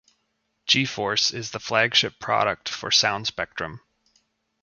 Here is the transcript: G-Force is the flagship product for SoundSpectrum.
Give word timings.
G-Force 0.65 1.31
is 1.31 1.51
the 1.51 1.59
flagship 1.59 2.17
product 2.19 2.67
for 2.69 2.89
SoundSpectrum. 2.89 3.81